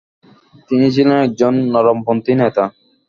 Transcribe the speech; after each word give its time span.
তিনি 0.69 0.87
ছিলেন 0.95 1.17
একজন 1.27 1.53
নরমপন্থী 1.73 2.33
নেতা। 2.41 2.63